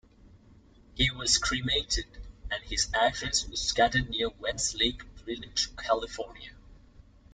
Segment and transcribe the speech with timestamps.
[0.95, 2.07] He was cremated,
[2.49, 6.53] and his ashes were scattered near Westlake Village, California.